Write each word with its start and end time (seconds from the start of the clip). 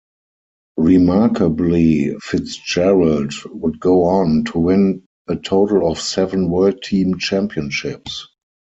Remarkably 0.77 2.17
Fitzgerald 2.23 3.35
would 3.51 3.79
go 3.79 4.05
on 4.05 4.43
to 4.45 4.57
win 4.57 5.03
a 5.27 5.35
total 5.35 5.91
of 5.91 5.99
seven 6.01 6.49
World 6.49 6.81
Team 6.81 7.19
Championships. 7.19 8.27